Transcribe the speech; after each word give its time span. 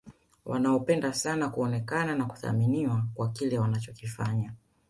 wanaopenda 0.45 1.13
sana 1.13 1.49
kuonekana 1.49 2.15
na 2.15 2.25
kuthaminiwa 2.25 3.05
kwa 3.15 3.29
kile 3.31 3.59
wanachokifanya 3.59 4.53